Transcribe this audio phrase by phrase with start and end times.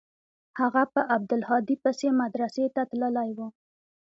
[0.59, 3.39] هغه په عبدالهادي پسې مدرسې ته تللى و.